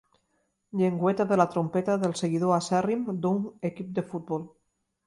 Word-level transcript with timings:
Llengüeta 0.79 1.27
de 1.33 1.37
la 1.41 1.47
trompeta 1.57 1.99
del 2.05 2.17
seguidor 2.23 2.57
acèrrim 2.59 3.05
d'un 3.23 3.47
equip 3.73 3.95
de 4.01 4.09
futbol. 4.15 4.53